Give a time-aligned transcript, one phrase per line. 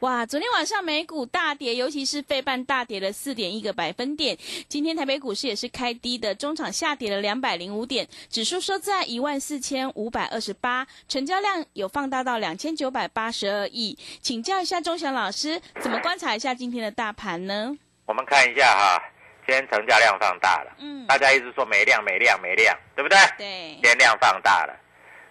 [0.00, 4.38] 哇，昨天晚上美股大跌，尤其是费半大跌了四点一个百分点。
[4.68, 13.98] 今天台北股市也是开低的，中场下跌了两百零五点，指数收在一万四千五百二十八，成交量有放大到两千九百八十二亿。
[14.20, 17.76] 请教一下钟祥老师，怎么观察一下今天的大盘呢？
[18.06, 19.02] 我们看一下哈，
[19.48, 23.18] 今天成交量放大了，嗯，大家一直说没量没量没量，对不对？
[23.36, 24.78] 对，今天量放大了，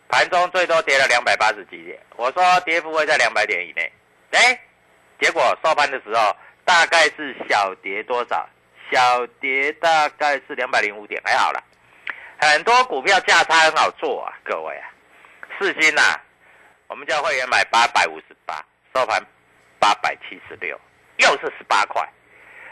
[0.10, 3.90] 盘中最多跌了两百八十几点，我说跌幅会在两百点以内。
[4.38, 4.60] 哎，
[5.20, 8.48] 结果收盘的时候大概是小跌多少？
[8.92, 11.64] 小跌大概是两百零五点，还好了。
[12.40, 14.88] 很多股票价差很好做啊，各位啊，
[15.58, 16.02] 四星呐，
[16.88, 18.64] 我们叫会员买八百五十八，
[18.94, 19.20] 收盘
[19.80, 20.80] 八百七十六，
[21.18, 22.08] 又是十八块。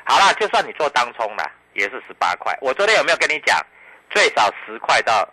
[0.05, 2.55] 好了，就算你做当冲了，也是十八块。
[2.61, 3.59] 我昨天有没有跟你讲，
[4.11, 5.27] 最少十块到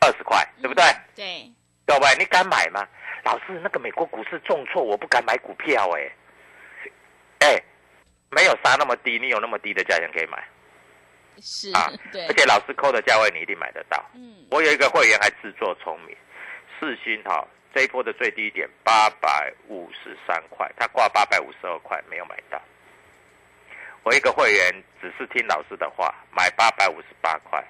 [0.00, 0.84] 二十块，对不对？
[1.14, 1.52] 对。
[1.86, 2.86] 各位，你敢买吗？
[3.28, 6.10] 老师，那个美国股市重挫，我不敢买股票哎，
[7.40, 7.62] 哎，
[8.30, 10.42] 没有杀那么低，你有那么低的价钱可以买，
[11.38, 14.02] 是啊， 对，而且老师扣的价位你一定买得到。
[14.14, 16.16] 嗯，我有一个会员还自作聪明，
[16.80, 22.58] 四星哈，这一波的最低点八百五十三块，他挂八百五十二块没有买到。
[24.04, 27.62] 我一个会员只是听老师的话，买八百五十八块，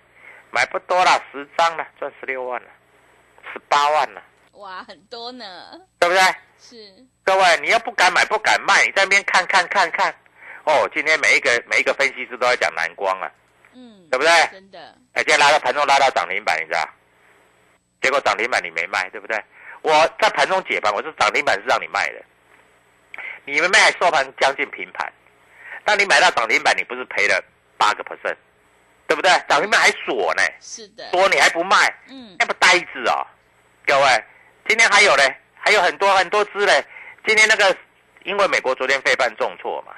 [0.53, 2.69] 买不多了，十张了，赚十六万了，
[3.53, 4.23] 十八万了。
[4.59, 6.21] 哇，很多呢，对不对？
[6.59, 10.13] 是，各位，你要不敢买，不敢卖，你在那边看看看看。
[10.65, 13.31] 哦，今天每一个每一个分析师都在讲蓝光啊，
[13.73, 14.31] 嗯，对不对？
[14.51, 14.79] 真的。
[15.13, 16.89] 哎，今天拉到盘中拉到涨停板，你知道？
[18.03, 19.43] 结果涨停板你没卖，对不对？
[19.83, 22.23] 我在盘中解盘，我是涨停板是让你卖的，
[23.45, 25.11] 你们卖收盘将近平盘，
[25.85, 27.41] 但你买到涨停板，你不是赔了
[27.77, 28.37] 八个 percent，
[29.07, 29.31] 对不对？
[29.49, 33.25] 涨停板还锁呢，是的，锁你还不卖，嗯，那不呆子哦，
[33.87, 34.25] 各位。
[34.69, 36.85] 今天还有嘞，还有很多很多只嘞。
[37.27, 37.75] 今天那个，
[38.25, 39.95] 因为美国昨天费半重挫嘛，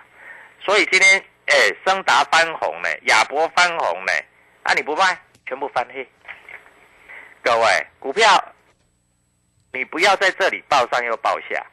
[0.64, 1.54] 所以今天哎，
[1.84, 4.24] 升达翻红嘞，亚博翻红嘞，
[4.62, 6.08] 啊你不卖，全部翻黑。
[7.42, 8.54] 各位股票，
[9.72, 11.66] 你不要在这里报上又报下。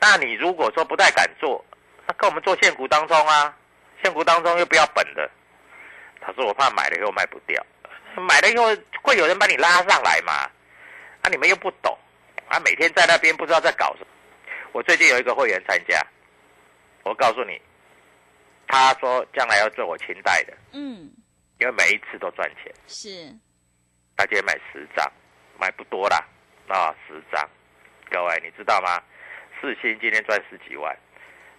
[0.00, 1.62] 那你如果说不太敢做，
[2.06, 3.54] 那跟我们做现股当中啊，
[4.02, 5.30] 现股当中又不要本的。
[6.22, 7.62] 他说我怕买了以后卖不掉，
[8.14, 10.50] 买了以后会有人把你拉上来嘛。
[11.26, 11.98] 那你们又不懂，
[12.46, 14.06] 啊，每天在那边不知道在搞什么。
[14.70, 16.00] 我最近有一个会员参加，
[17.02, 17.60] 我告诉你，
[18.68, 21.10] 他说将来要做我清代的，嗯，
[21.58, 22.72] 因为每一次都赚钱。
[22.86, 23.34] 是，
[24.16, 25.04] 他今天买十张，
[25.58, 26.24] 买不多啦，
[26.68, 27.44] 啊，十张。
[28.08, 29.02] 各位你知道吗？
[29.60, 30.96] 四星今天赚十几万，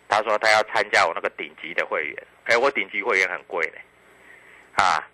[0.07, 3.81] 他说他要参加我那个顶级的会员，哎，我顶级会员很贵嘞，
[4.81, 5.05] 啊，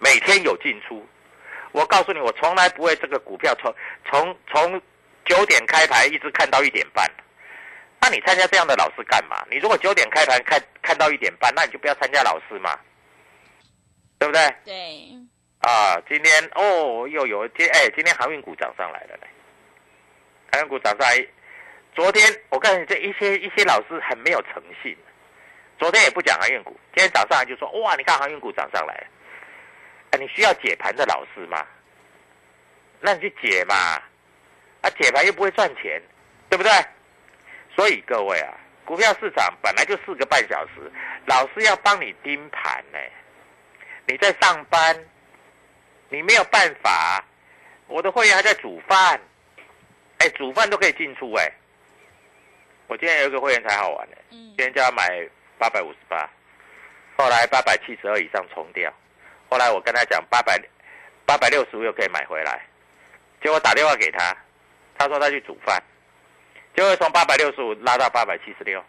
[0.00, 1.06] 每天有进出。
[1.74, 3.74] 我告诉你，我从来不会这个股票从
[4.08, 4.80] 从从
[5.24, 7.04] 九点开盘一直看到一点半。
[8.00, 9.44] 那你参加这样的老师干嘛？
[9.50, 12.78] 你如果九点开盘看看到一点半，那你就不要参加老师嘛，
[14.20, 14.54] 对不对？
[14.64, 15.18] 对。
[15.62, 19.26] 啊，今天哦又有今哎，今天航运股涨上来了嘞，
[20.52, 21.26] 航运股涨上来。
[21.92, 24.96] 昨天我告诉你，这一些一些老师很没有诚信，
[25.76, 29.06] 昨天也不讲航运股，今天早上就说哇，你看航运股涨上来。
[30.16, 31.66] 你需要解盘的老师吗？
[33.00, 33.74] 那你去解嘛，
[34.80, 36.00] 啊，解盘又不会赚钱，
[36.48, 36.70] 对不对？
[37.76, 38.54] 所以各位啊，
[38.84, 40.90] 股票市场本来就四个半小时，
[41.26, 42.98] 老师要帮你盯盘呢。
[44.06, 44.96] 你在上班，
[46.08, 47.24] 你没有办法。
[47.86, 49.20] 我的会员还在煮饭，
[50.18, 51.52] 哎，煮饭都可以进出哎。
[52.86, 55.28] 我今天有一个会员才好玩呢，今天叫他买
[55.58, 56.28] 八百五十八，
[57.18, 58.92] 后来八百七十二以上冲掉。
[59.54, 60.60] 后来我跟他讲八百
[61.24, 62.60] 八百六十五又可以买回来，
[63.40, 64.36] 结果打电话给他，
[64.98, 65.80] 他说他去煮饭，
[66.74, 68.84] 结果从八百六十五拉到八百七十六，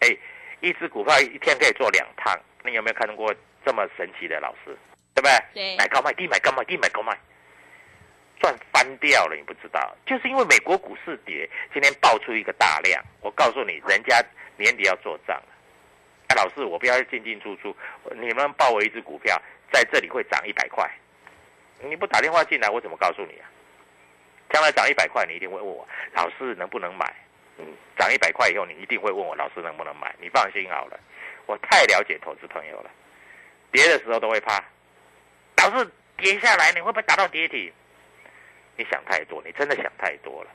[0.00, 0.14] 哎，
[0.60, 4.76] 一只股票一天可以做两趟，你有没有看过这么神奇的老师？
[5.14, 5.32] 对不对？
[5.54, 7.18] 对，买高卖低买高卖低买高卖，
[8.42, 9.96] 赚翻掉了，你不知道？
[10.04, 14.22] 就是因为美国股市跌，今天爆出一个大量，我告诉你，人家
[14.58, 15.34] 年底要做账。
[15.34, 15.48] 了，
[16.26, 17.74] 哎，老师，我不要进进出出，
[18.16, 19.40] 你们报我一只股票
[19.72, 20.90] 在这里会涨一百块，
[21.80, 23.46] 你不打电话进来，我怎么告诉你啊？
[24.50, 27.14] 将来涨一百块，你一定会问我，老师能不能买？
[27.58, 27.66] 嗯，
[27.98, 30.14] 涨一百块以后，你一定会问我，老师能不能买？
[30.20, 30.98] 你放心好了，
[31.46, 32.90] 我太了解投资朋友了，
[33.72, 34.64] 跌的时候都会怕，
[35.58, 37.72] 老师跌下来你会不会打到跌停？
[38.76, 40.50] 你想太多，你真的想太多了。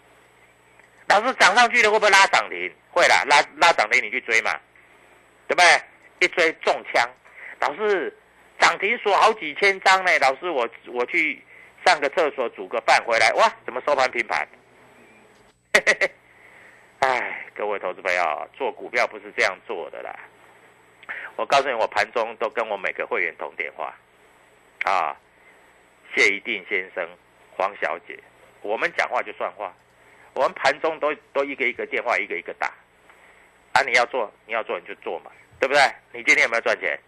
[1.09, 2.73] 老师涨上去了会不会拉涨停？
[2.89, 4.57] 会啦，拉拉涨停你去追嘛，
[5.47, 5.83] 对不对？
[6.19, 7.07] 一追中枪。
[7.59, 8.17] 老师
[8.59, 11.41] 涨停锁好几千张呢，老师我我去
[11.85, 14.47] 上个厕所煮个饭回来，哇，怎么收盘平盘？
[16.99, 20.17] 哎，各位投资朋友，做股票不是这样做的啦。
[21.35, 23.93] 我告诉你，我盘中都跟我每个会员通电话，
[24.83, 25.17] 啊，
[26.15, 27.07] 谢一定先生。
[27.55, 28.17] 黄小姐，
[28.61, 29.71] 我们讲话就算话，
[30.33, 32.73] 我们盘中都都一个一个电话，一个一个打。
[33.73, 35.81] 啊，你要做，你要做你就做嘛，对不对？
[36.11, 36.99] 你今天有没有赚钱？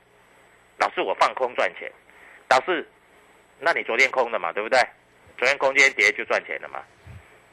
[0.85, 1.91] 老师，我放空赚钱。
[2.47, 2.87] 老师，
[3.57, 4.79] 那你昨天空的嘛，对不对？
[5.35, 6.83] 昨天空间跌就赚钱了嘛，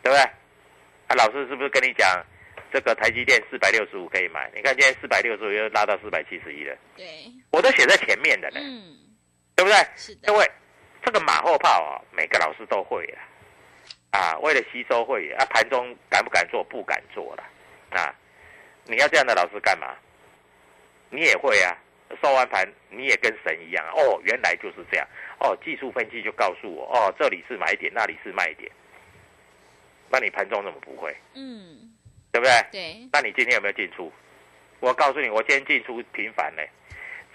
[0.02, 0.20] 对不对？
[1.08, 2.22] 啊，老师是不是跟你讲，
[2.70, 4.50] 这个台积电四百六十五可以买？
[4.54, 6.76] 你看今天四百六十五又拉到四百七十一了。
[6.94, 7.06] 对，
[7.50, 8.98] 我都写在前面的呢，嗯，
[9.56, 9.78] 对不对？
[9.96, 10.46] 是的，各位。
[11.04, 13.02] 这个马后炮啊，每个老师都会
[14.12, 16.62] 啊，啊，为了吸收会员啊，盘中敢不敢做？
[16.64, 17.42] 不敢做了，
[17.98, 18.14] 啊，
[18.84, 19.96] 你要这样的老师干嘛？
[21.08, 21.76] 你也会啊，
[22.20, 25.06] 收完盘你也跟神一样哦，原来就是这样。
[25.38, 28.70] 哦，技术分析就告诉我哦，这里是买点，那里是卖点，
[30.10, 31.16] 那你盘中怎么不会？
[31.34, 31.92] 嗯，
[32.32, 32.52] 对不对？
[32.70, 34.12] 对，那你今天有没有进出？
[34.80, 36.62] 我告诉你，我今天进出频繁呢，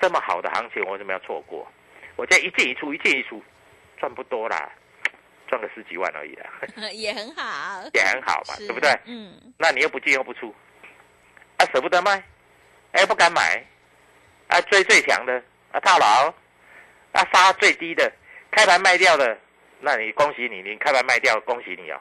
[0.02, 1.68] 这么好的行情，我为什么要错过？
[2.16, 3.42] 我今天一进一出，一进一出。
[4.00, 4.72] 赚不多啦，
[5.48, 6.46] 赚个十几万而已啦，
[6.94, 8.92] 也很好，也很好嘛，对不对？
[9.06, 10.54] 嗯，那你又不进又不出，
[11.58, 12.24] 啊，舍不得卖，
[12.92, 13.66] 哎，不敢买，
[14.48, 15.42] 啊，追最强的，
[15.72, 16.34] 啊，套牢，
[17.14, 18.12] 啊，杀最低的，
[18.52, 19.38] 开盘卖掉的，
[19.80, 22.00] 那你恭喜你，你开盘卖掉，恭喜你哦，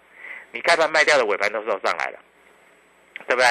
[0.53, 2.19] 你开盘卖掉的尾盘都收上来了，
[3.27, 3.47] 对不对？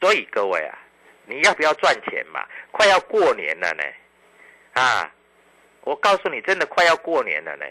[0.00, 0.78] 所以各位啊，
[1.24, 2.46] 你要不要赚钱嘛？
[2.70, 3.82] 快要过年了呢，
[4.74, 5.12] 啊。
[5.82, 7.64] 我告诉你，真的快要过年了呢，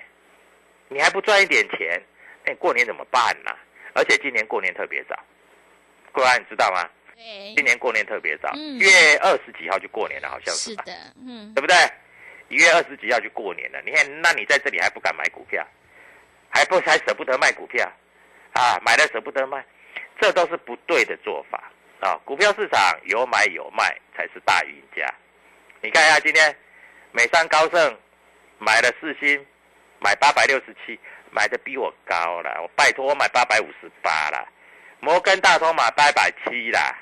[0.87, 2.01] 你还不赚一点钱，
[2.45, 3.51] 哎，过年怎么办呢？
[3.93, 5.19] 而且今年过年特别早，
[6.13, 6.89] 桂安你知道吗？
[7.15, 10.83] 对，今年过年特别早，一月二十几号就过年了，好像是的，
[11.25, 11.75] 嗯，对不对？
[12.49, 15.65] 一月二十几号就过年了，你看，那你在这里还不敢买股票，
[16.49, 17.89] 还不还舍不得卖股票，
[18.53, 19.65] 啊，买了舍不得卖，
[20.19, 21.71] 这都是不对的做法
[22.01, 22.19] 啊！
[22.25, 25.11] 股票市场有买有卖才是大赢家。
[25.81, 26.55] 你看一下今天
[27.11, 27.97] 美商高盛。
[28.57, 29.45] 买了四星，
[29.99, 30.97] 买八百六十七，
[31.29, 32.61] 买的比我高了。
[32.61, 34.47] 我拜托，我买八百五十八了。
[35.01, 36.97] 摩根大通买八百七啦，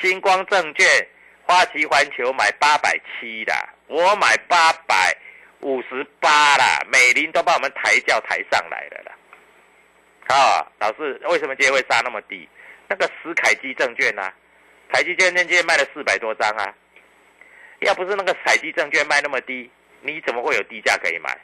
[0.00, 0.86] 星光证券、
[1.42, 5.16] 花旗环球买八百七啦，我买八百
[5.60, 6.80] 五十八啦。
[6.90, 9.12] 美林都把我们抬轿抬上来了啦。
[10.28, 12.48] 啊，老师，为什么今天会杀那么低？
[12.88, 14.32] 那个石凯基证券啊，
[14.92, 16.74] 凯基证券今天卖了四百多张啊。
[17.80, 19.70] 要不是那个凯基证券卖那么低。
[20.00, 21.38] 你怎么会有低价可以买？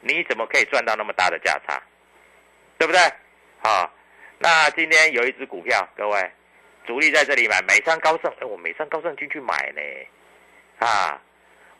[0.00, 1.82] 你怎么可以赚到那么大的价差？
[2.78, 3.00] 对不对？
[3.62, 3.90] 好，
[4.38, 6.30] 那今天有一只股票，各位
[6.86, 9.80] 主力在这里买美商高盛，哎，我美商高盛进去买呢，
[10.86, 11.20] 啊，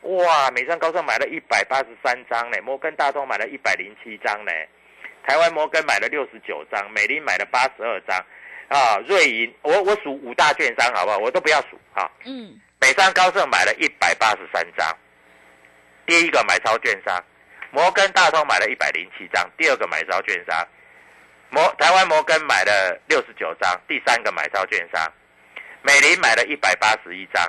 [0.02, 4.52] 哇，美商高盛买了一百八十三张呢，摩根大通买了一百零七张呢，
[5.26, 8.18] 台湾摩根买了六十九张，美林买了八十二张，
[8.68, 11.18] 啊，瑞银，我我数五大券商好不好？
[11.18, 14.86] 我都不要数啊，嗯，美商高盛买了一百八十三张。
[16.04, 17.24] 第一个买超券商，
[17.70, 19.48] 摩根大通买了一百零七张。
[19.56, 20.66] 第二个买超券商，
[21.52, 23.78] 摩台湾摩根买了六十九张。
[23.86, 25.12] 第三个买超券商，
[25.82, 27.46] 美林买了一百八十一张，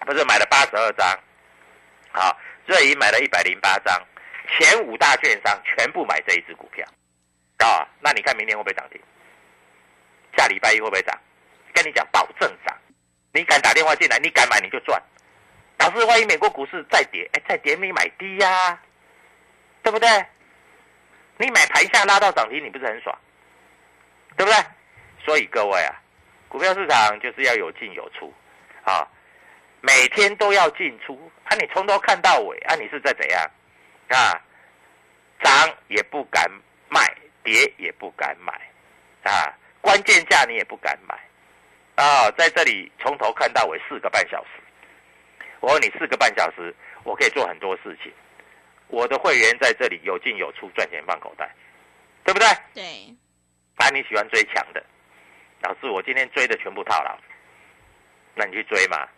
[0.00, 1.18] 不是买了八十二张。
[2.12, 3.98] 好，瑞银买了一百零八张。
[4.58, 6.86] 前五大券商全部买这一只股票，
[7.58, 9.00] 啊，那你看明天会不会涨停？
[10.36, 11.18] 下礼拜一会不会涨？
[11.72, 12.76] 跟你讲，保证涨。
[13.32, 15.02] 你敢打电话进来，你敢买你就赚。
[15.78, 18.78] 老师，万一美国股市再跌，哎，再跌你买低呀，
[19.82, 20.08] 对不对？
[21.38, 23.16] 你买盘下拉到涨停，你不是很爽，
[24.36, 24.58] 对不对？
[25.24, 25.94] 所以各位啊，
[26.48, 28.32] 股票市场就是要有进有出，
[28.82, 29.06] 啊，
[29.80, 33.50] 每天都要进出，啊，你从头看到尾，啊，你是在怎样？
[34.08, 34.40] 啊，
[35.42, 35.52] 涨
[35.88, 36.50] 也不敢
[36.88, 37.00] 卖，
[37.44, 38.52] 跌也不敢买，
[39.22, 41.14] 啊，关键价你也不敢买，
[41.94, 44.50] 啊，在这里从头看到尾四个半小时。
[45.60, 48.12] 我问你四个半小时，我可以做很多事情。
[48.88, 51.54] 我的会员在这里有进有出，赚钱放口袋，
[52.24, 52.48] 对不对？
[52.74, 52.84] 对。
[53.76, 54.84] 啊你喜欢追强的，
[55.62, 57.16] 老师，我今天追的全部套牢，
[58.34, 59.08] 那你去追嘛，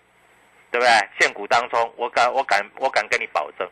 [0.71, 0.91] 对不对？
[1.19, 3.67] 现股当中，我敢我敢我敢跟你保证，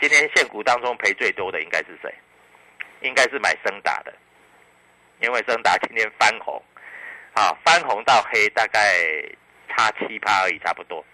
[0.00, 2.14] 今天现股当中赔最多的应该是谁？
[3.02, 4.14] 应该是买升达的，
[5.20, 6.62] 因为升达今天翻红，
[7.34, 8.80] 啊，翻红到黑大概
[9.68, 11.04] 差七趴而已，差不多，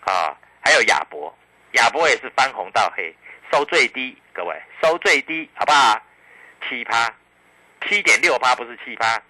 [0.00, 1.36] 啊，还有亚博，
[1.72, 3.14] 亚博也是翻红到黑，
[3.52, 6.00] 收最低，各位收最低，好不好？
[6.68, 7.12] 七趴，
[7.86, 9.20] 七点六趴不是七趴，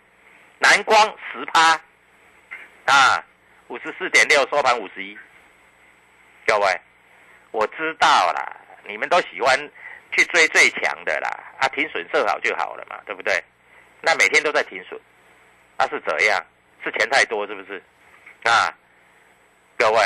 [0.58, 1.80] 南光十趴，
[2.86, 3.24] 啊。
[3.68, 5.16] 五十四点六收盘五十一，
[6.44, 6.80] 各位，
[7.52, 9.56] 我知道啦，你们都喜欢
[10.10, 13.32] 去追最强的啦，啊，停损设好就好了嘛，对不对？
[14.00, 15.00] 那每天都在停损，
[15.78, 16.44] 那是怎样？
[16.82, 17.80] 是钱太多是不是？
[18.42, 18.76] 啊，
[19.78, 19.98] 各位，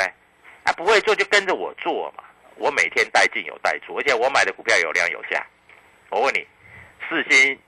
[0.65, 2.23] 啊，不会做就跟着我做嘛，
[2.55, 5.45] 我每天带进有带出，而且我买的股票有量有价。
[6.09, 6.45] 我问你，
[7.09, 7.59] 四星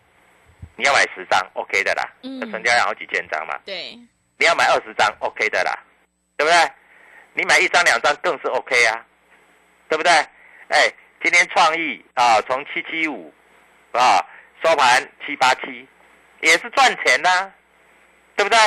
[0.76, 3.98] 你要买十张，OK 的啦，嗯，成交量好几千张嘛，对，
[4.38, 5.78] 你要买二十张，OK 的啦。
[6.38, 6.72] 对不对？
[7.34, 9.04] 你买一张两张更是 OK 啊，
[9.90, 10.12] 对不对？
[10.68, 10.88] 哎，
[11.20, 13.34] 今天创意啊，从七七五
[13.92, 14.24] 啊
[14.64, 15.88] 收盘七八七，
[16.42, 17.52] 也是赚钱呐，
[18.36, 18.58] 对不对？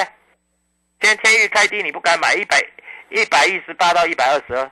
[1.00, 2.60] 今天天域开低，你不敢买一百
[3.08, 4.68] 一百一十八到一百二十二，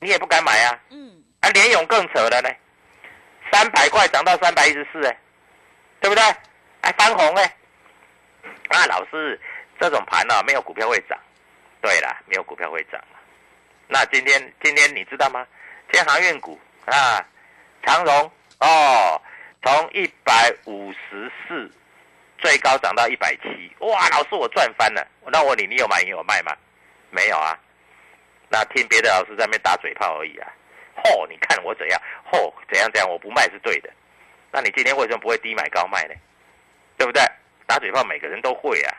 [0.00, 0.78] 你也不敢买啊。
[0.90, 1.22] 嗯。
[1.40, 2.48] 啊，联勇更扯了呢，
[3.52, 5.16] 三百块涨到三百一十四，哎，
[6.00, 6.22] 对不对？
[6.82, 7.56] 还翻红哎。
[8.68, 9.40] 啊，老师，
[9.78, 11.18] 这种盘呢，没有股票会涨。
[11.80, 12.98] 对了，没有股票会涨
[13.88, 15.46] 那今天今天你知道吗？
[15.92, 17.22] 天航运股啊，
[17.84, 19.20] 长荣哦，
[19.62, 21.70] 从一百五十四
[22.38, 24.08] 最高涨到一百七，哇！
[24.08, 25.06] 老师我赚翻了。
[25.26, 26.56] 那我问你，你有买有卖吗？
[27.10, 27.58] 没有啊。
[28.54, 30.46] 那听别的老师在那边打嘴炮而已啊。
[31.02, 32.00] 嚯，你看我怎样？
[32.30, 33.10] 嚯，怎样怎样？
[33.10, 33.90] 我不卖是对的。
[34.52, 36.14] 那你今天为什么不会低买高卖呢？
[36.96, 37.20] 对不对？
[37.66, 38.94] 打嘴炮每个人都会啊。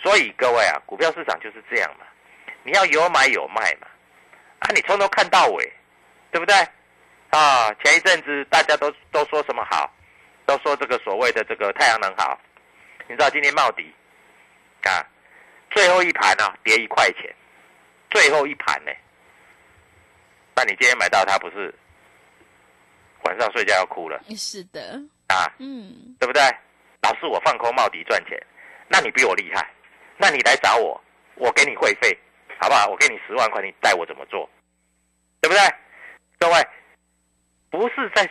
[0.00, 2.06] 所以各位啊，股票市场就是这样嘛，
[2.62, 3.88] 你要有买有卖嘛，
[4.60, 5.72] 啊，你从头看到尾，
[6.30, 6.54] 对不对？
[7.30, 9.92] 啊，前一阵子大家都都说什么好，
[10.46, 12.38] 都说这个所谓的这个太阳能好，
[13.08, 13.92] 你知道今天茂迪
[14.84, 15.04] 啊，
[15.70, 17.34] 最后一盘啊跌一块钱，
[18.10, 18.90] 最后一盘呢，
[20.54, 21.74] 那你今天买到它不是
[23.24, 24.20] 晚上睡觉要哭了？
[24.36, 26.42] 是的，啊，嗯，对不对？
[27.02, 28.40] 老师我放空茂迪赚钱，
[28.88, 29.68] 那你比我厉害。
[30.16, 31.00] 那你来找我，
[31.34, 32.18] 我给你会费，
[32.58, 32.88] 好不好？
[32.88, 34.48] 我给你十万块，你带我怎么做，
[35.40, 35.74] 对不对？
[36.38, 36.66] 各位，
[37.70, 38.28] 不是在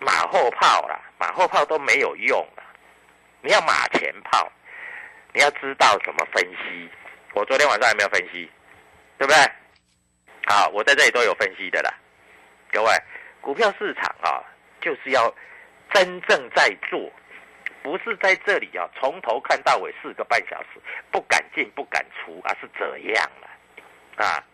[0.00, 2.62] 马后炮啦，马后炮都没有用了，
[3.40, 4.50] 你要马前炮，
[5.32, 6.90] 你要知道怎么分析。
[7.34, 8.50] 我昨天晚上还没有分析，
[9.18, 9.36] 对不对？
[10.46, 11.92] 好，我在这里都有分析的啦。
[12.72, 12.90] 各位，
[13.40, 14.42] 股票市场啊，
[14.80, 15.34] 就是要
[15.92, 17.10] 真正在做。
[17.80, 24.44] 不是在这里啊，从头看到尾四个半小时，不敢进不敢出啊，是这样了，啊，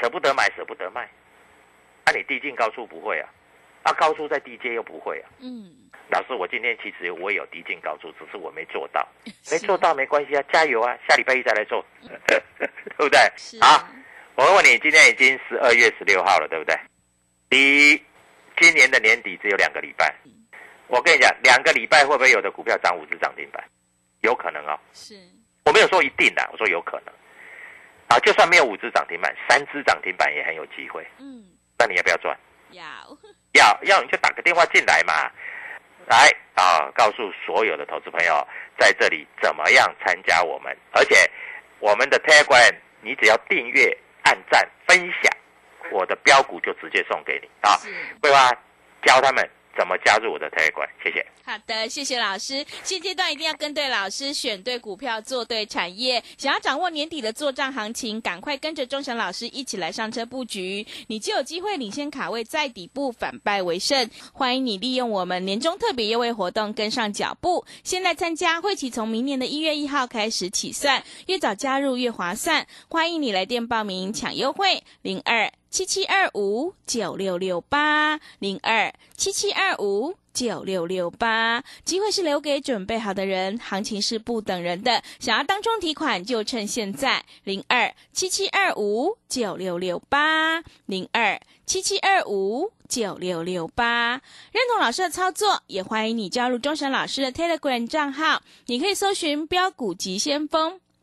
[0.00, 1.06] 舍不得买舍不得卖，
[2.06, 3.28] 那，你低进高出不会啊，
[3.82, 5.72] 啊，高出在低阶又不会啊，嗯，
[6.10, 9.06] 老师，我今天其实我也有低进高出，只是我没做到，
[9.50, 11.84] 没做到没关系啊，加油啊，下礼拜一再来做，
[12.26, 12.38] 对
[12.96, 13.18] 不对？
[13.60, 13.88] 啊，
[14.34, 16.76] 我问你，今天已经十二月十六号了，对不对？
[17.50, 18.02] 离
[18.60, 20.14] 今年的年底只有两个礼拜。
[20.88, 23.64] 我跟你讲，两个礼拜会不会有的股票涨五只涨停板？
[24.22, 24.78] 有可能哦。
[24.92, 25.14] 是，
[25.64, 27.14] 我没有说一定的，我说有可能。
[28.08, 31.06] 啊，就算没有五只涨停板，三只涨停板也很有机会。
[31.18, 31.44] 嗯，
[31.78, 32.36] 那你要不要赚？
[32.72, 32.84] 要，
[33.52, 35.30] 要要你就打个电话进来嘛。
[36.06, 38.46] 来啊，告诉所有的投资朋友，
[38.78, 40.76] 在这里怎么样参加我们？
[40.92, 41.30] 而且
[41.78, 45.32] 我们的 Telegram，你只要订阅、按赞、分享，
[45.92, 47.76] 我的标股就直接送给你啊。
[48.20, 48.50] 会吧？
[49.02, 49.48] 教他们。
[49.80, 50.86] 怎么加入我的特会馆？
[51.02, 51.26] 谢谢。
[51.42, 52.62] 好的，谢谢老师。
[52.84, 56.22] 现阶段一定要跟对老师，选对股票，做对产业。
[56.36, 64.10] 想要掌握年底的做账行情，赶快跟着钟祥老师一起来上车布局，你就有机会领先卡位，在底部反败为胜。
[64.34, 67.64] 欢迎你利用我们年终特别优惠活动跟上脚步。
[67.82, 72.66] 现在参加会期从明年的一月一号开始起算，越早加入越划算。
[72.90, 75.50] 欢迎你来电报名抢优惠，零二。
[75.70, 85.00] 七七二五九六六八零二七七二五九六六八，机会是留给准备好的人，行情是不等人的。
[85.20, 94.20] 想要当中提款，就趁现在零二七七二五九六六八零二七七二五九六六八。
[94.50, 100.80] 认同老师的操作，也欢迎你加入钟神老师的 Telegram 账号，你可以搜寻标股急先锋。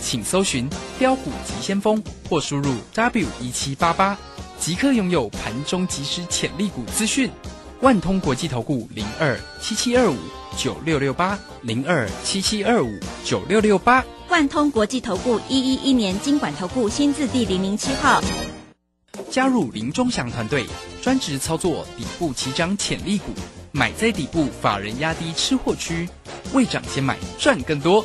[0.00, 4.18] 请搜寻标股急先锋或输入 W 一七八八，
[4.58, 7.30] 即刻拥有盘中即时潜力股资讯。
[7.80, 10.16] 万通国际投顾零二七七二五
[10.56, 14.04] 九六六八零二七七二五九六六八。
[14.28, 18.22] 万通国际投顾一一一年经管投顾新字第零零七号，
[19.30, 20.66] 加入林忠祥团队，
[21.00, 23.32] 专职操作底部起涨潜力股，
[23.72, 26.08] 买在底部，法人压低吃货区，
[26.52, 28.04] 未涨先买赚更多。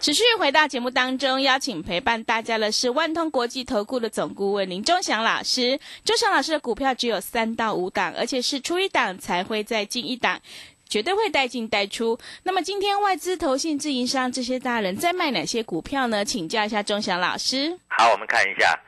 [0.00, 5.78] 持续回到节目当中，邀请陪伴大家的是万通国际投顾的总顾问林忠祥老师。
[6.02, 10.40] 忠祥老师的股票只有三到五档，而且是出一档才会再进一档，
[10.88, 12.18] 绝对会带进带出。
[12.44, 16.24] 那么今天外资、投信、自营商这些大人在卖哪些股票呢？
[16.24, 17.78] 请教一下忠祥老师。
[17.88, 18.80] 好，我们看一下，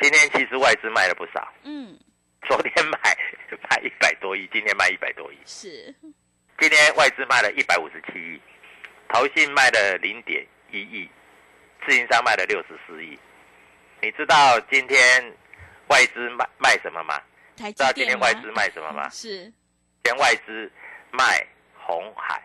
[0.00, 1.98] 今天其实外资卖了不少，嗯，
[2.46, 3.00] 昨天买
[3.68, 5.92] 卖一百多亿，今天卖一百多亿，是，
[6.60, 8.40] 今天外资卖了一百五十七亿，
[9.12, 11.08] 投信卖了零点一亿，
[11.86, 13.18] 自营商卖了六十四亿。
[14.00, 15.32] 你知道今天
[15.88, 17.20] 外资卖卖什么吗？
[17.56, 18.06] 知道今？
[18.06, 19.08] 天外资卖什么吗？
[19.10, 19.52] 是，今
[20.04, 20.72] 天外资
[21.10, 22.42] 卖红海，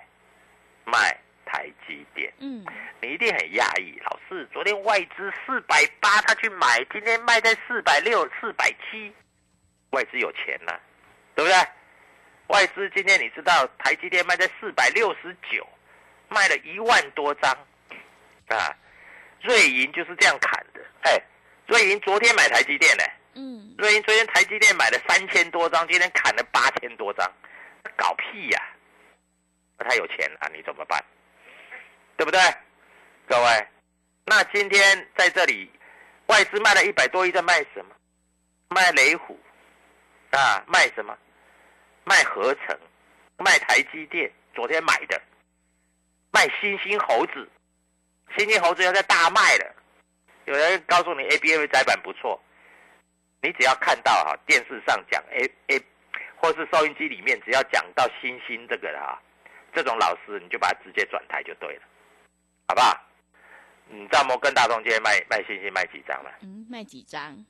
[0.83, 2.31] 卖台积电。
[2.39, 2.65] 嗯，
[3.01, 9.11] 你一定很讶异，老师，昨天外资四百八他去买，今天卖在四百六、四百七，
[9.91, 10.77] 外资有钱呐、
[11.33, 11.57] 对不对？
[12.47, 15.65] 外资今天你知道台积电卖在四百六十九，
[16.29, 17.51] 卖了一万多张，
[18.47, 18.75] 啊，
[19.41, 21.21] 瑞银就是这样砍的，哎，
[21.67, 23.03] 瑞银昨天买台积电呢，
[23.35, 27.31] 嗯，瑞银昨天台积电买了三千多张，今天砍了八千多张，
[27.95, 28.61] 搞屁呀、
[29.77, 31.03] 他有钱啊，你怎么办？
[32.17, 32.39] 对不对？
[33.27, 33.67] 各位，
[34.25, 35.69] 那今天在这里，
[36.27, 37.95] 外资卖了一百多亿，在卖什么？
[38.69, 39.39] 卖雷虎
[40.31, 41.17] 啊，卖什么？
[42.03, 42.77] 卖合成，
[43.37, 45.21] 卖台积电，昨天买的，
[46.31, 47.49] 卖星星猴子，
[48.37, 49.75] 星星猴子要在大卖了。
[50.45, 52.41] 有人告诉你 A B A 窄板不错，
[53.41, 55.81] 你只要看到哈、电视上讲 A A，
[56.35, 59.21] 或是收音机里面只要讲到星星这个的哈、
[59.73, 61.81] 这种老师你就把它直接转台就对了，
[62.67, 62.97] 好不好？
[63.89, 66.29] 你知道摩根大通今天卖卖星星卖几张吗？
[66.41, 67.45] 嗯，卖几张？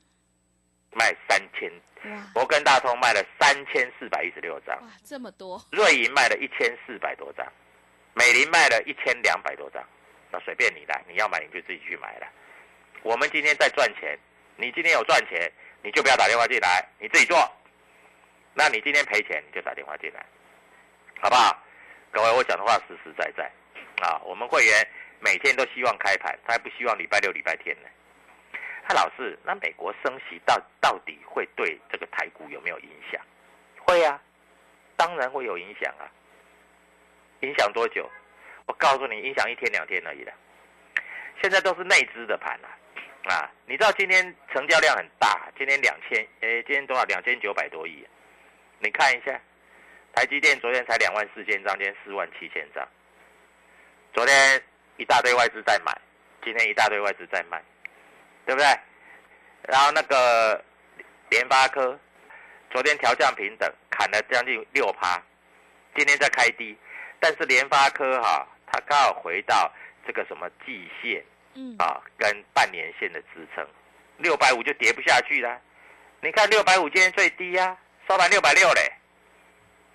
[0.92, 1.70] 卖三千，
[2.04, 7.46] 哇摩根大通卖了三千四百一十六张，哇，这么多，瑞银卖了一千四百多张，
[8.18, 9.80] 美林卖了一千两百多张，
[10.32, 12.26] 那随便你来，你要买你就自己去买了。
[13.04, 14.18] 我们今天在赚钱，
[14.56, 15.52] 你今天有赚钱，
[15.84, 17.38] 你就不要打电话进来，你自己做。
[18.54, 20.26] 那你今天赔钱，你就打电话进来，
[21.20, 21.56] 好不好？
[22.10, 23.48] 各位，我讲的话实实在在
[24.02, 24.20] 啊。
[24.24, 24.84] 我们会员
[25.20, 27.88] 每天都希望开盘，他还不希望礼拜六、礼拜天呢。
[28.88, 33.20] 他老师，那美国升息到到底会对这个台股有没有影响？
[33.86, 34.20] 会啊，
[34.96, 36.10] 当然会有影响啊。
[37.40, 38.08] 影响多久？
[38.66, 40.32] 我告诉你，影响一天两天而已了。
[41.40, 42.68] 现在都是内资的盘啊，
[43.32, 47.04] 啊，你知道今天成交量很大，今天两千，诶，今天多少？
[47.04, 48.06] 两千九百多亿。
[48.80, 49.40] 你看一下，
[50.14, 52.86] 台积电昨天才两万四千张，今天四万七千张。
[54.12, 54.62] 昨天
[54.96, 55.96] 一大堆外资在买，
[56.42, 57.62] 今天一大堆外资在卖，
[58.44, 58.66] 对不对？
[59.62, 60.62] 然后那个
[61.30, 61.98] 联发科，
[62.70, 65.22] 昨天调降平等，砍了将近六趴，
[65.94, 66.76] 今天在开低，
[67.20, 69.70] 但是联发科哈、它刚好回到
[70.06, 73.66] 这个什么季线嗯，啊，跟半年线的支撑，
[74.18, 75.60] 六百五就跌不下去了。
[76.20, 77.76] 你看六百五今天最低呀、
[78.08, 78.92] 收盘六百六嘞，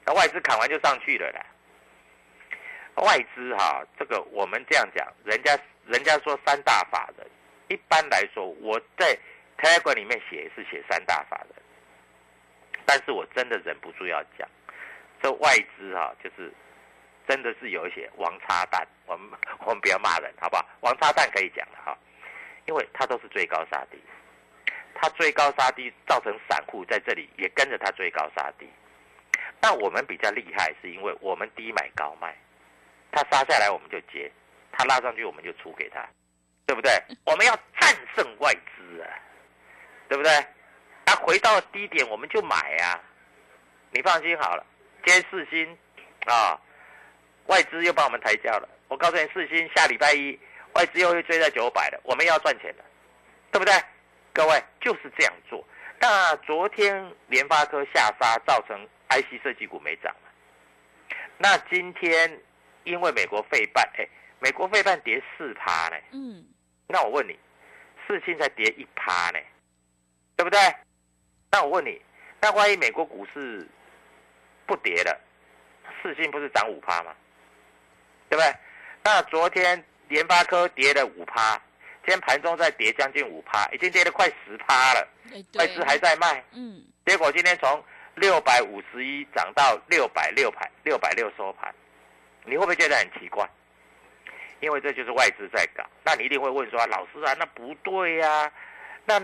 [0.05, 1.45] 那外资砍完就上去了啦。
[3.03, 5.57] 外资哈、这个我们这样讲，人家
[5.87, 7.27] 人家说三大法人，
[7.69, 9.17] 一般来说我在
[9.57, 11.63] Telegram 里面写是写三大法人，
[12.85, 14.47] 但是我真的忍不住要讲，
[15.21, 16.53] 这外资哈、就是
[17.27, 20.65] 真的是有一些王八蛋，我们 我们不要骂人，好不好？
[20.81, 21.97] 王八蛋可以讲了哈，
[22.65, 23.97] 因为他都是追高杀低，
[24.95, 28.67] 他追高杀低，造成散户在这里也跟着他追高杀低。
[29.59, 32.35] 但我们比较厉害，是因为我们低买高卖，
[33.11, 34.29] 他杀下来我们就接，
[34.71, 36.05] 他拉上去我们就出给他，
[36.65, 36.91] 对不对？
[37.25, 39.07] 我们要战胜外资啊，
[40.09, 40.31] 对不对？
[41.05, 42.99] 他回到低点我们就买啊，
[43.91, 44.65] 你放心好了，
[45.05, 45.77] 今天四星
[46.25, 46.59] 啊，
[47.47, 48.69] 外资又帮我们抬轿了。
[48.87, 50.37] 我告诉你，四星下礼拜一
[50.73, 52.83] 外资又会追在九百了，我们要赚钱的，
[53.51, 53.73] 对不对？
[54.33, 55.65] 各位就是这样做。
[55.99, 60.13] 那昨天联发科下杀，造成 IC 设计股没涨
[61.37, 62.39] 那今天
[62.83, 64.07] 因为美国费半，哎，
[64.39, 65.95] 美国费半跌四趴呢。
[66.11, 66.45] 嗯。
[66.87, 67.37] 那我问你，
[68.07, 69.39] 四星才跌一趴呢，
[70.35, 70.59] 对不对？
[71.51, 72.01] 那我问你，
[72.41, 73.67] 那万一美国股市
[74.65, 75.19] 不跌了，
[76.01, 77.15] 四星不是涨五趴吗？
[78.33, 78.55] 对不对？
[79.03, 81.53] 那昨天联发科跌了五趴。
[82.05, 85.07] 今天盘中再跌将近五趴，已经跌了快十趴了，
[85.53, 87.81] 外资还在卖，嗯，结果今天从
[88.15, 91.73] 六百五十一涨到六百六盘，六百六收盘，
[92.43, 93.47] 你会不会觉得很奇怪？
[94.59, 98.51] 因为这就是外资在搞，那你一定会问说，老师啊，那不对呀，
[99.05, 99.17] 那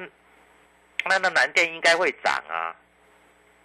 [1.03, 2.71] 那那南电应该会涨啊，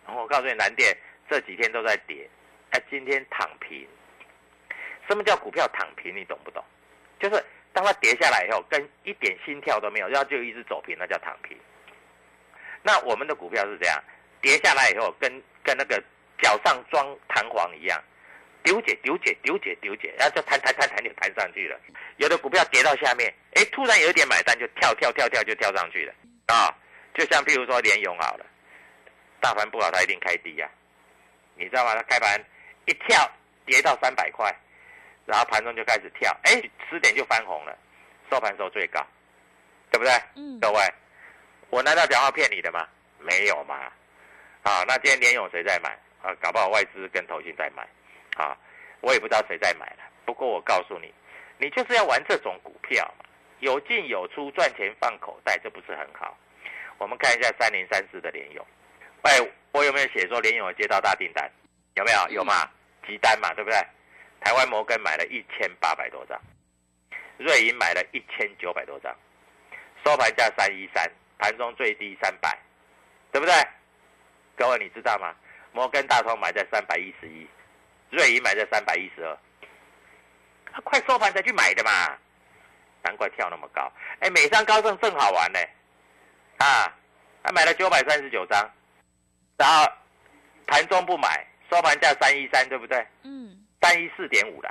[0.06, 0.96] 然后我告诉你，南电
[1.30, 2.28] 这几天都在跌，
[2.70, 3.86] 哎，今天躺平，
[5.08, 6.14] 什么叫股票躺平？
[6.14, 6.64] 你懂不懂？
[7.18, 7.44] 就是。
[7.74, 11.58] 当它跌下来以后，跟一点心跳都没有，然后就一直走平，那叫躺平。
[12.82, 14.00] 那我们的股票是这样，
[14.40, 16.00] 跌下来以后，跟跟那个
[16.40, 18.00] 脚上装弹簧一样，
[18.62, 21.76] 丢解丢解丢解丢解，然后就弹弹弹弹就弹上去了。
[22.18, 26.14] 有的股票跌到下面，哎，突然有一点买单，就跳跳跳跳就跳上去了
[26.46, 26.72] 啊！
[27.12, 28.46] 就像譬如说联勇好了，
[29.40, 30.70] 大盘不好，它一定开低呀，
[31.56, 31.92] 你知道吗？
[31.96, 32.40] 它开盘
[32.84, 33.28] 一跳
[33.66, 34.56] 跌到三百块。
[35.26, 36.52] 然后盘中就开始跳，哎，
[36.88, 37.76] 十点就翻红了，
[38.30, 39.04] 收盘收最高，
[39.90, 40.12] 对不对？
[40.36, 40.58] 嗯。
[40.60, 40.80] 各位，
[41.70, 42.86] 我难道讲话骗你的吗？
[43.18, 43.90] 没有嘛。
[44.62, 45.90] 啊，那今天连勇谁在买？
[46.22, 47.86] 啊，搞不好外资跟投信在买。
[48.36, 48.56] 啊，
[49.00, 49.98] 我也不知道谁在买了。
[50.24, 51.12] 不过我告诉你，
[51.58, 53.24] 你就是要玩这种股票嘛，
[53.60, 56.36] 有进有出，赚钱放口袋，这不是很好？
[56.98, 58.66] 我们看一下三零三四的联勇，
[59.22, 59.38] 哎，
[59.72, 61.50] 我有没有写说联勇接到大订单？
[61.94, 62.28] 有没有？
[62.30, 62.70] 有嘛？
[63.06, 63.78] 急单嘛，对不对？
[64.44, 66.38] 台湾摩根买了一千八百多张，
[67.38, 69.16] 瑞银买了一千九百多张，
[70.04, 72.56] 收盘价三一三，盘中最低三百，
[73.32, 73.54] 对不对？
[74.54, 75.34] 各位你知道吗？
[75.72, 77.48] 摩根大通买在三百一十一，
[78.10, 79.38] 瑞银买在三百一十二，
[80.70, 81.90] 他快收盘才去买的嘛，
[83.02, 83.90] 难怪跳那么高。
[84.20, 85.58] 哎，美商高盛正好玩呢，
[86.58, 86.92] 啊，
[87.42, 88.70] 他买了九百三十九张，
[89.56, 89.90] 然后
[90.66, 93.04] 盘中不买，收盘价三一三，对不对？
[93.22, 93.63] 嗯。
[93.84, 94.70] 三一四点五的，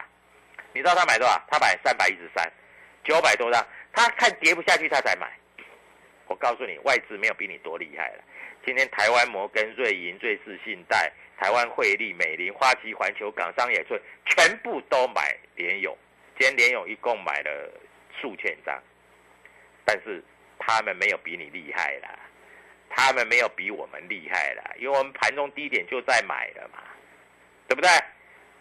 [0.73, 1.39] 你知道他买多少？
[1.51, 2.51] 他买三百一十三，
[3.03, 3.63] 九百多张。
[3.91, 5.31] 他看跌不下去，他才买。
[6.25, 8.23] 我告诉你，外资没有比你多厉害了。
[8.65, 15.95] 今天台湾摩根、瑞银、瑞士信贷、台湾汇利、美林、花旗环球、港商野村，全部都买联勇。
[16.39, 17.69] 今天联勇一共买了
[18.19, 18.81] 数千张，
[19.85, 20.23] 但是
[20.57, 22.17] 他们没有比你厉害啦，
[22.89, 26.79] 他们没有比我们厉害啦，因为我们盘中低点就在买了嘛，
[27.67, 27.89] 对不对？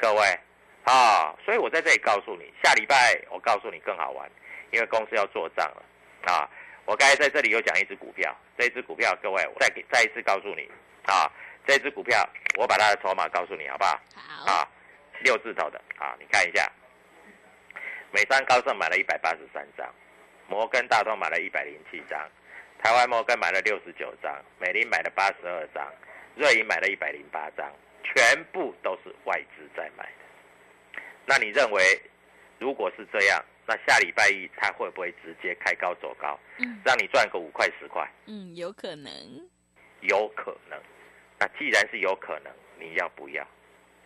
[0.02, 0.38] 各位，
[0.82, 4.28] 啊，所以我在这里告诉你，下礼拜我告诉你更好玩，
[4.72, 5.82] 因为公司要做账了，
[6.26, 6.50] 啊，
[6.86, 10.68] 我刚才在这里又讲一只股票，这只股票，各位，我再给再一次告诉你，
[11.06, 11.30] 啊，
[11.68, 14.00] 这只股票我把它的筹码告诉你，好不好？
[14.16, 14.52] 好。
[14.52, 14.68] 啊，
[15.20, 16.68] 六字头的，啊，你看一下，
[18.10, 19.88] 美商高盛买了一百八十三张，
[20.48, 22.20] 摩根大通买了一百零七张，
[22.82, 25.86] 台湾摩根买了六十九张，美林买了八十二张，
[26.34, 27.72] 瑞银买了一百零八张。
[28.02, 31.82] 全部都是外资在买的，那你认为，
[32.58, 38.08] 如果是这样，那下礼拜一它会不会直接开高走高，嗯，让你赚个五块十块？
[38.26, 39.12] 嗯，有可能，
[40.00, 40.78] 有可能。
[41.38, 43.46] 那既然是有可能，你要不要？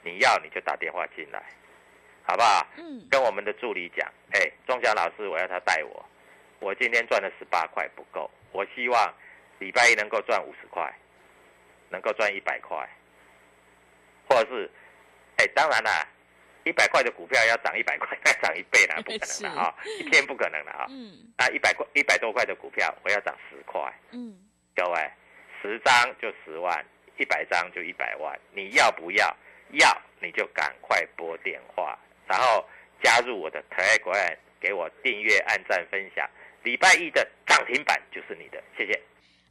[0.02, 1.42] 你要你就打电话进来，
[2.22, 2.66] 好不好？
[2.76, 6.04] 嗯，跟我们的助理讲，哎，钟祥老师，我要他带我，
[6.60, 9.14] 我今天赚了十八块不够，我希望
[9.58, 10.94] 礼拜一能够赚五十块，
[11.88, 12.88] 能够赚一百块。
[14.36, 14.70] 或者是，
[15.38, 16.06] 哎，当然啦，
[16.64, 20.86] 一百块的股票要涨一百块， 再涨一倍了，不可能的啊，一天不可能的啊。
[20.90, 21.32] 嗯。
[21.38, 23.80] 那一百块、一百多块的股票，我要涨十块。
[24.10, 24.36] 嗯。
[24.74, 25.10] 各位，
[25.62, 26.84] 十张就十万，
[27.16, 29.34] 一百张就一百万，你要不要？
[29.72, 32.68] 要，你就赶快拨电话，然后
[33.02, 36.28] 加入我的 Telegram，给我订阅、按赞、分享。
[36.62, 39.00] 礼拜一的涨停板就是你的，谢谢。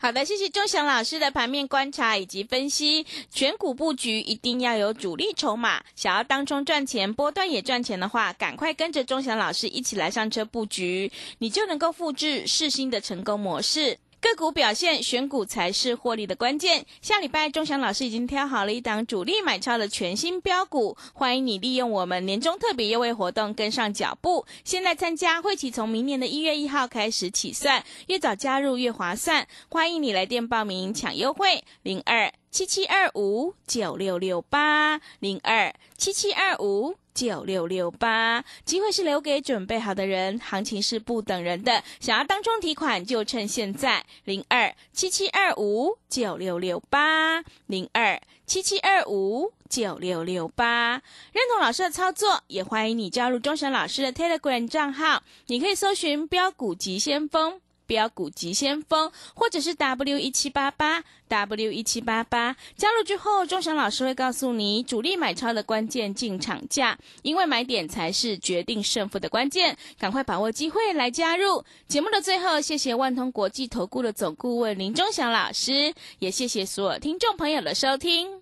[0.05, 3.03] 好的，谢谢钟祥老师的盘面观察以及分析。
[3.31, 13.97] 选股布局一定要有主力筹码，想要当中赚钱、波段也赚钱的话，赶快跟着钟祥老师一起来上车布局，你就能够复制世新的成功模式。
[14.25, 16.83] 个股表现，选股才是获利的关键。
[16.99, 24.47] 下礼拜，钟祥老师已经挑好了一档主力买超的全新标股，欢迎你利用我们年终特别优惠活动跟上脚步。
[24.63, 29.47] 现在参加会期从明年的一月一号开始起算，越早加入越划算。
[29.69, 36.95] 欢迎你来电报名抢优惠，零二七七二五九六六八零二七七二五。
[37.15, 41.81] 九六六八，机会是留给准备好的人，行情是不等人的。
[42.01, 51.01] 想要当中提款，就趁现在，零二七七二五九六六八，零二七七二五九六六八。
[51.31, 57.61] 认同老师的操作，也欢迎你加入钟神老师的 Telegram 账号，你可以搜寻标股急先锋。
[57.85, 71.63] 标股急先锋，或者是 W 一七八八 W 一七八八，加入之后，钟祥老师会告诉你主力买超的关键进场价，因为买点才是决定胜负的关键，赶快把握机会来加入。
[71.87, 78.41] 节目的最后，谢谢万通国际投顾的总顾问林钟祥老师，也谢谢所有听众朋友的收听。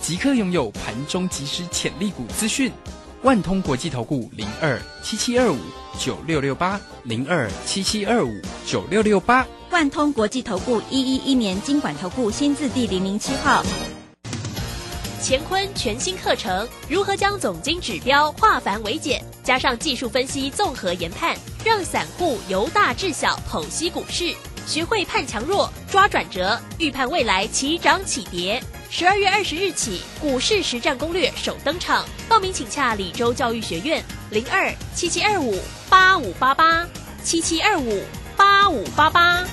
[0.00, 2.72] 即刻拥有盘中即时潜力股资讯，
[3.22, 5.58] 万通国际投顾零二七七二五
[5.98, 13.62] 九六六八零二七七二五九六六八，万通国际投顾一一一年经管投顾新字第零零七号。
[15.20, 24.32] 乾坤全新课程，如何将总经指标化繁为简，加上技术分析综合研判，让散户由大至小剖析股市，
[24.64, 28.62] 学会判强弱、抓转折，预判未来起涨起跌。
[28.90, 36.88] 十二月二十日起，股市实战攻略首登场，报名请洽李州教育学院零二七七二五八五八八
[37.22, 38.02] 七七二五
[38.34, 39.44] 八五八八。